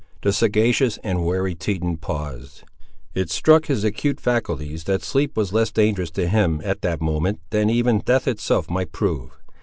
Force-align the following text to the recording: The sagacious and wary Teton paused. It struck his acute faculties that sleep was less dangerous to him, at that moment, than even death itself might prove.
The 0.23 0.33
sagacious 0.33 0.97
and 1.03 1.23
wary 1.23 1.53
Teton 1.53 1.97
paused. 1.97 2.63
It 3.13 3.29
struck 3.29 3.67
his 3.67 3.83
acute 3.83 4.19
faculties 4.19 4.85
that 4.85 5.03
sleep 5.03 5.37
was 5.37 5.53
less 5.53 5.69
dangerous 5.71 6.09
to 6.17 6.27
him, 6.27 6.59
at 6.63 6.81
that 6.81 7.01
moment, 7.01 7.39
than 7.51 7.69
even 7.69 7.99
death 7.99 8.27
itself 8.27 8.67
might 8.67 8.91
prove. 8.91 9.37